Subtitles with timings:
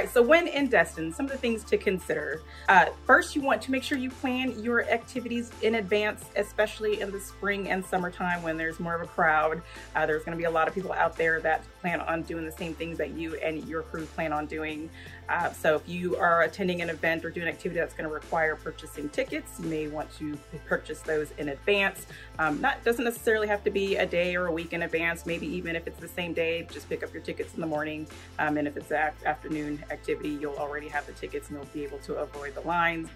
[0.00, 2.42] Right, so when in Destin, some of the things to consider.
[2.68, 7.10] Uh, first, you want to make sure you plan your activities in advance, especially in
[7.10, 9.62] the spring and summertime when there's more of a crowd.
[9.94, 12.44] Uh, there's going to be a lot of people out there that plan on doing
[12.44, 14.88] the same things that you and your crew plan on doing.
[15.30, 18.12] Uh, so if you are attending an event or doing an activity that's going to
[18.12, 22.06] require purchasing tickets, you may want to purchase those in advance.
[22.40, 25.26] Um, not doesn't necessarily have to be a day or a week in advance.
[25.26, 28.08] Maybe even if it's the same day, just pick up your tickets in the morning.
[28.40, 31.84] Um, and if it's an afternoon activity, you'll already have the tickets and you'll be
[31.84, 33.08] able to avoid the lines.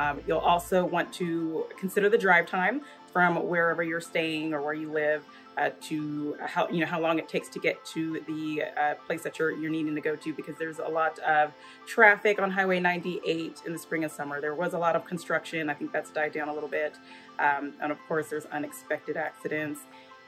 [0.00, 2.80] Um, you'll also want to consider the drive time
[3.12, 5.24] from wherever you're staying or where you live
[5.58, 9.22] uh, to how you know how long it takes to get to the uh, place
[9.22, 11.52] that you're you're needing to go to because there's a lot of
[11.86, 14.40] traffic on Highway 98 in the spring and summer.
[14.40, 15.68] There was a lot of construction.
[15.68, 16.96] I think that's died down a little bit,
[17.38, 19.80] um, and of course there's unexpected accidents.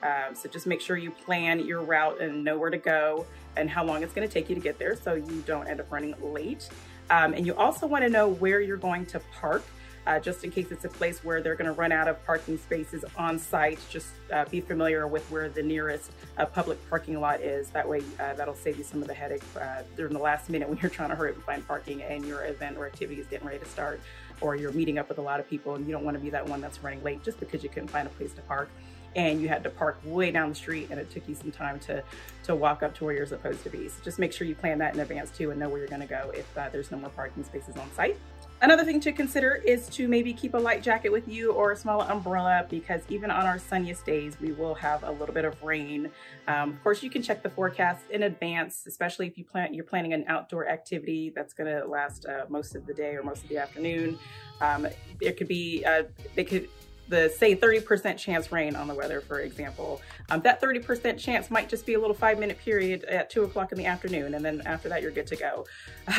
[0.03, 3.69] Um, so just make sure you plan your route and know where to go and
[3.69, 5.89] how long it's going to take you to get there so you don't end up
[5.89, 6.69] running late.
[7.13, 9.63] Um, and you also want to know where you're going to park
[10.07, 12.57] uh, just in case it's a place where they're going to run out of parking
[12.57, 13.77] spaces on site.
[13.87, 17.69] Just uh, be familiar with where the nearest uh, public parking lot is.
[17.69, 20.67] That way, uh, that'll save you some of the headache uh, during the last minute
[20.67, 23.27] when you're trying to hurry up and find parking and your event or activity is
[23.27, 24.01] getting ready to start,
[24.41, 26.31] or you're meeting up with a lot of people and you don't want to be
[26.31, 28.69] that one that's running late just because you couldn't find a place to park
[29.15, 31.79] and you had to park way down the street and it took you some time
[31.79, 32.03] to
[32.43, 34.77] to walk up to where you're supposed to be so just make sure you plan
[34.77, 37.09] that in advance too and know where you're to go if uh, there's no more
[37.11, 38.17] parking spaces on site
[38.63, 41.75] Another thing to consider is to maybe keep a light jacket with you or a
[41.75, 45.61] small umbrella because even on our sunniest days, we will have a little bit of
[45.61, 46.09] rain.
[46.47, 49.83] Um, of course, you can check the forecast in advance, especially if you plan you're
[49.83, 53.43] planning an outdoor activity that's going to last uh, most of the day or most
[53.43, 54.17] of the afternoon.
[54.61, 54.87] Um,
[55.19, 56.03] it could be uh,
[56.35, 56.69] they could
[57.09, 61.69] the say 30% chance rain on the weather, for example, um, that 30% chance might
[61.69, 64.33] just be a little five minute period at two o'clock in the afternoon.
[64.35, 65.65] And then after that, you're good to go.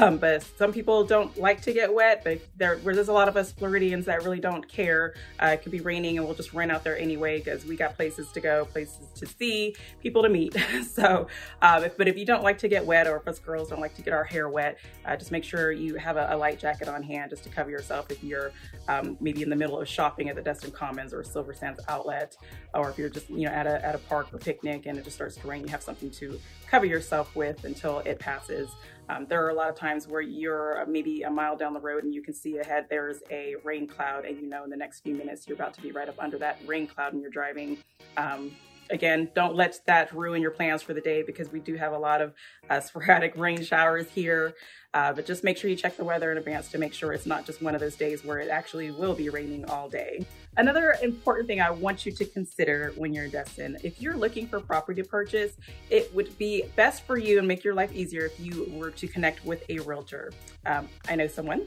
[0.00, 3.37] Um, but some people don't like to get wet, but there, there's a lot of
[3.37, 5.15] us Floridians that really don't care.
[5.43, 7.97] Uh, it could be raining and we'll just run out there anyway, because we got
[7.97, 10.56] places to go, places to see, people to meet.
[10.91, 11.27] so,
[11.62, 13.81] um, if, but if you don't like to get wet or if us girls don't
[13.81, 16.59] like to get our hair wet, uh, just make sure you have a, a, light
[16.59, 18.53] jacket on hand just to cover yourself if you're
[18.89, 22.36] um, maybe in the middle of shopping at the Destin Commons or Silver Sands outlet,
[22.74, 25.04] or if you're just, you know, at a, at a park or picnic and it
[25.04, 26.38] just starts to rain, you have something to
[26.70, 28.68] cover yourself with until it passes.
[29.08, 32.04] Um, there are a lot of times where you're maybe a mile down the road
[32.04, 35.00] and you can see ahead there's a rain cloud, and you know in the next
[35.00, 37.78] few minutes you're about to be right up under that rain cloud and you're driving.
[38.16, 38.52] Um,
[38.91, 41.99] again, don't let that ruin your plans for the day because we do have a
[41.99, 42.34] lot of
[42.71, 44.55] uh, sporadic rain showers here.
[44.93, 47.27] Uh, but just make sure you check the weather in advance to make sure it's
[47.27, 50.25] not just one of those days where it actually will be raining all day.
[50.56, 54.47] Another important thing I want you to consider when you're in Destin, if you're looking
[54.47, 55.55] for property to purchase,
[55.91, 59.09] it would be best for you and make your life easier if you were to
[59.09, 60.33] connect with a realtor.
[60.65, 61.66] Um, I know someone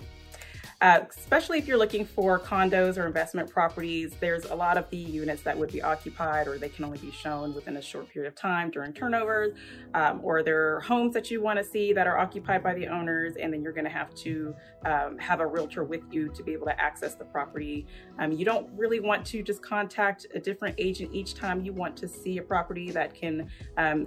[0.79, 4.97] uh, especially if you're looking for condos or investment properties, there's a lot of the
[4.97, 8.27] units that would be occupied or they can only be shown within a short period
[8.27, 9.53] of time during turnovers,
[9.95, 12.85] um, or there are homes that you want to see that are occupied by the
[12.85, 14.55] owners, and then you're going to have to
[14.85, 17.87] um, have a realtor with you to be able to access the property.
[18.19, 21.97] Um, you don't really want to just contact a different agent each time you want
[21.97, 24.05] to see a property that can um,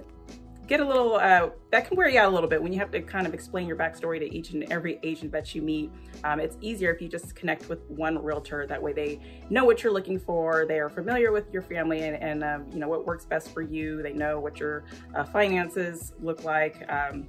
[0.71, 2.89] get a little, uh, that can wear you out a little bit when you have
[2.89, 5.91] to kind of explain your backstory to each and every agent that you meet.
[6.23, 8.65] Um, it's easier if you just connect with one realtor.
[8.65, 10.65] That way they know what you're looking for.
[10.65, 13.61] They are familiar with your family and, and um, you know, what works best for
[13.61, 14.01] you.
[14.01, 16.89] They know what your uh, finances look like.
[16.89, 17.27] Um,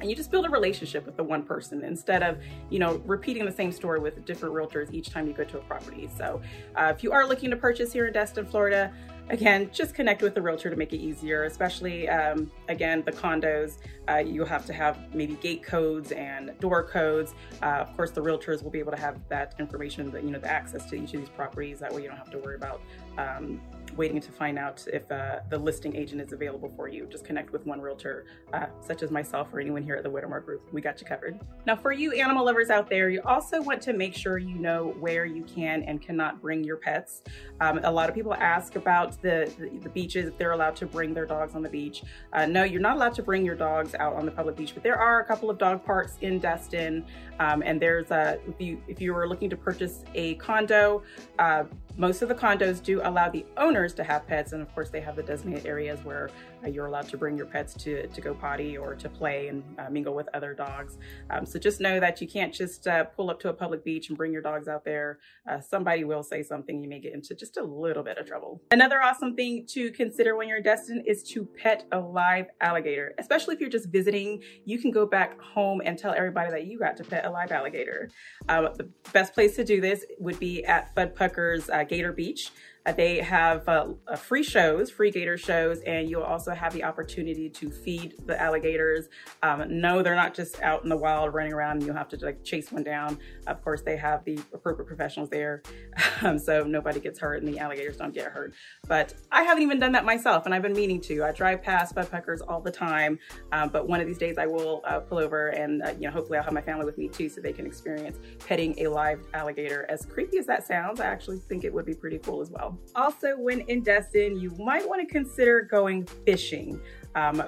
[0.00, 2.38] and you just build a relationship with the one person instead of
[2.70, 5.60] you know repeating the same story with different realtors each time you go to a
[5.60, 6.40] property so
[6.76, 8.92] uh, if you are looking to purchase here in destin florida
[9.32, 13.78] again, just connect with the realtor to make it easier, especially, um, again, the condos.
[14.08, 17.34] Uh, you'll have to have maybe gate codes and door codes.
[17.62, 20.38] Uh, of course, the realtors will be able to have that information, that, you know,
[20.38, 21.80] the access to each of these properties.
[21.80, 22.82] That way you don't have to worry about
[23.16, 23.60] um,
[23.96, 27.52] waiting to find out if uh, the listing agent is available for you, just connect
[27.52, 30.68] with one realtor, uh, such as myself or anyone here at the Whittemore Group.
[30.72, 31.38] We got you covered.
[31.66, 34.94] Now, for you animal lovers out there, you also want to make sure you know
[35.00, 37.22] where you can and cannot bring your pets.
[37.60, 40.86] Um, a lot of people ask about the, the, the, beaches, if they're allowed to
[40.86, 42.02] bring their dogs on the beach.
[42.32, 44.82] Uh, no, you're not allowed to bring your dogs out on the public beach, but
[44.82, 47.04] there are a couple of dog parks in Destin.
[47.38, 51.02] Um, and there's a, if you, if you were looking to purchase a condo,
[51.38, 51.64] uh,
[51.96, 53.44] most of the condos do allow the
[53.82, 56.30] owners to have pets, and of course, they have the designated areas where
[56.64, 59.64] uh, you're allowed to bring your pets to, to go potty or to play and
[59.78, 60.98] uh, mingle with other dogs.
[61.30, 64.08] Um, so just know that you can't just uh, pull up to a public beach
[64.08, 65.18] and bring your dogs out there.
[65.50, 68.62] Uh, somebody will say something, you may get into just a little bit of trouble.
[68.70, 73.14] Another awesome thing to consider when you're in Destin is to pet a live alligator,
[73.18, 74.40] especially if you're just visiting.
[74.64, 77.50] You can go back home and tell everybody that you got to pet a live
[77.50, 78.10] alligator.
[78.48, 82.52] Uh, the best place to do this would be at Fudpucker's uh, Gator Beach.
[82.84, 86.82] Uh, they have uh, uh, free shows, free gator shows, and you'll also have the
[86.82, 89.08] opportunity to feed the alligators.
[89.42, 92.24] Um, no, they're not just out in the wild running around and you'll have to
[92.24, 93.18] like chase one down.
[93.46, 95.62] Of course, they have the appropriate professionals there,
[96.22, 98.54] um, so nobody gets hurt and the alligators don't get hurt.
[98.88, 101.24] But I haven't even done that myself, and I've been meaning to.
[101.24, 103.18] I drive past Fudpucker's all the time,
[103.52, 106.10] um, but one of these days I will uh, pull over and uh, you know
[106.10, 109.20] hopefully I'll have my family with me too, so they can experience petting a live
[109.34, 109.86] alligator.
[109.88, 112.71] As creepy as that sounds, I actually think it would be pretty cool as well.
[112.94, 116.80] Also, when in Destin, you might want to consider going fishing.
[117.14, 117.42] Um,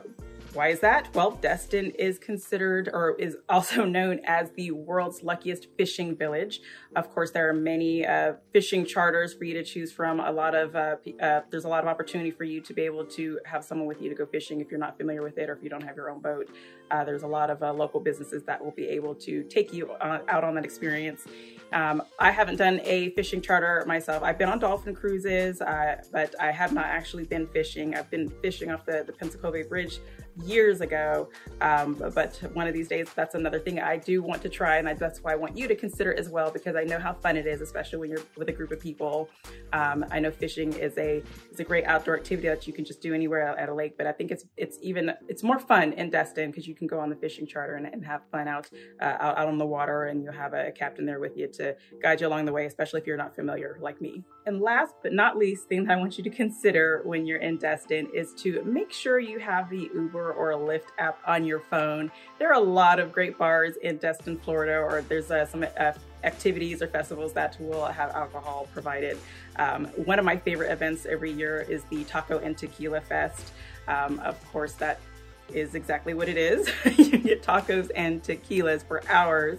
[0.54, 1.12] why is that?
[1.14, 6.60] Well, Destin is considered or is also known as the world's luckiest fishing village.
[6.94, 10.20] Of course, there are many uh, fishing charters for you to choose from.
[10.20, 13.04] A lot of uh, uh, there's a lot of opportunity for you to be able
[13.04, 15.54] to have someone with you to go fishing if you're not familiar with it or
[15.54, 16.48] if you don't have your own boat.
[16.90, 19.90] Uh, there's a lot of uh, local businesses that will be able to take you
[19.92, 21.24] uh, out on that experience.
[21.72, 24.22] Um, I haven't done a fishing charter myself.
[24.22, 27.96] I've been on dolphin cruises, but I have not actually been fishing.
[27.96, 29.98] I've been fishing off the, the Pensacola Bridge
[30.42, 31.28] years ago.
[31.60, 34.78] Um, but one of these days, that's another thing I do want to try.
[34.78, 37.36] And that's why I want you to consider as well, because I know how fun
[37.36, 39.28] it is, especially when you're with a group of people.
[39.72, 43.00] Um, I know fishing is a, is a great outdoor activity that you can just
[43.00, 46.10] do anywhere at a lake, but I think it's, it's even, it's more fun in
[46.10, 48.68] Destin because you can go on the fishing charter and, and have fun out,
[49.00, 51.76] uh, out, out on the water and you have a captain there with you to
[52.02, 54.22] guide you along the way, especially if you're not familiar like me.
[54.46, 57.56] And last but not least thing that I want you to consider when you're in
[57.56, 61.60] Destin is to make sure you have the Uber or a Lyft app on your
[61.60, 62.10] phone.
[62.38, 65.92] There are a lot of great bars in Destin, Florida, or there's uh, some uh,
[66.22, 69.18] activities or festivals that will have alcohol provided.
[69.56, 73.52] Um, one of my favorite events every year is the Taco and Tequila Fest.
[73.86, 75.00] Um, of course, that
[75.52, 76.68] is exactly what it is.
[76.96, 79.58] you get tacos and tequilas for hours.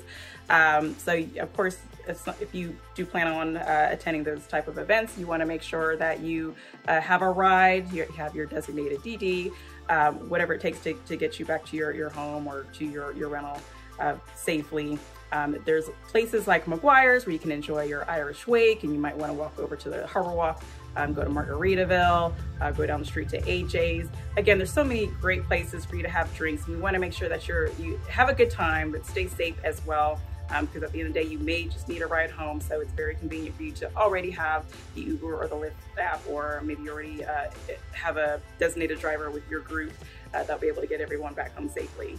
[0.49, 5.17] Um, so, of course, if you do plan on uh, attending those type of events,
[5.17, 6.55] you want to make sure that you
[6.87, 9.51] uh, have a ride, you have your designated DD,
[9.89, 12.85] um, whatever it takes to, to get you back to your, your home or to
[12.85, 13.59] your, your rental
[13.99, 14.97] uh, safely.
[15.31, 19.17] Um, there's places like McGuire's where you can enjoy your Irish wake and you might
[19.17, 20.63] want to walk over to the Harbor Walk,
[20.95, 24.07] um, go to Margaritaville, uh, go down the street to AJ's.
[24.37, 26.99] Again, there's so many great places for you to have drinks and you want to
[26.99, 30.77] make sure that you're, you have a good time, but stay safe as well because
[30.77, 32.61] um, at the end of the day, you may just need a ride home.
[32.61, 34.65] So it's very convenient for you to already have
[34.95, 37.45] the Uber or the Lyft app, or maybe you already uh,
[37.91, 39.93] have a designated driver with your group
[40.33, 42.17] uh, that'll be able to get everyone back home safely.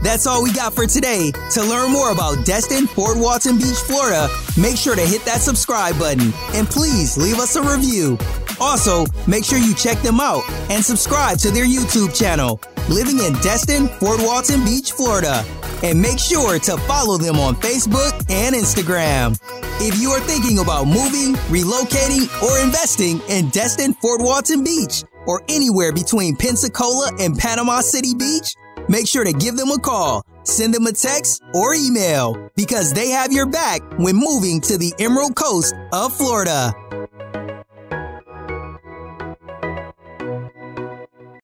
[0.00, 1.32] That's all we got for today.
[1.52, 5.98] To learn more about Destin, Fort Walton Beach, Florida, make sure to hit that subscribe
[5.98, 8.16] button and please leave us a review.
[8.60, 13.34] Also, make sure you check them out and subscribe to their YouTube channel, Living in
[13.42, 15.44] Destin, Fort Walton Beach, Florida.
[15.82, 19.38] And make sure to follow them on Facebook and Instagram.
[19.80, 25.42] If you are thinking about moving, relocating, or investing in Destin, Fort Walton Beach, or
[25.48, 28.54] anywhere between Pensacola and Panama City Beach,
[28.88, 33.10] make sure to give them a call, send them a text, or email because they
[33.10, 36.72] have your back when moving to the Emerald Coast of Florida.